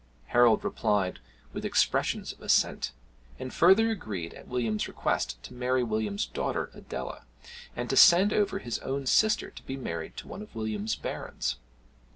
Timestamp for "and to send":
7.75-8.33